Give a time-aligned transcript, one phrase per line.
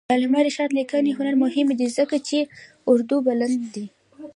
[0.07, 2.37] د علامه رشاد لیکنی هنر مهم دی ځکه چې
[2.91, 3.85] اردو بلد دی.